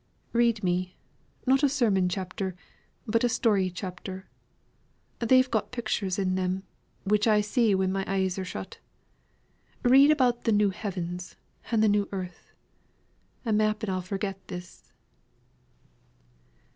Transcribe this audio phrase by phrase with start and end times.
[0.33, 0.97] Read me
[1.45, 2.55] not a sermon chapter,
[3.05, 4.27] but a story chapter;
[5.19, 6.63] they've pictures in them,
[7.03, 8.79] which I see when my eyes are shut.
[9.83, 11.35] Read about the New Heavens,
[11.69, 12.47] and the New Earth;
[13.45, 14.91] and m'appen I'll forget this."